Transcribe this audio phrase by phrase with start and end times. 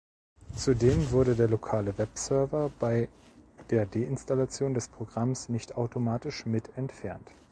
[0.55, 3.07] Zudem wurde der lokale Webserver bei
[3.69, 7.29] der Deinstallation des Programms nicht automatisch mit entfernt.